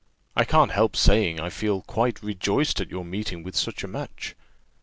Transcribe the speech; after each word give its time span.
I 0.35 0.45
can't 0.45 0.71
help 0.71 0.95
saying, 0.95 1.39
I 1.39 1.51
feel 1.51 1.83
quite 1.83 2.23
rejoiced 2.23 2.81
at 2.81 2.89
your 2.89 3.05
meeting 3.05 3.43
with 3.43 3.55
such 3.55 3.83
a 3.83 3.87
match." 3.87 4.35